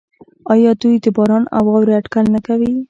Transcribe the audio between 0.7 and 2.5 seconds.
دوی د باران او واورې اټکل نه